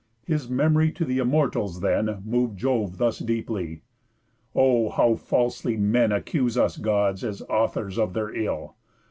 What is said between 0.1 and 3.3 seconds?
His memory to the Immortals then Mov'd Jove thus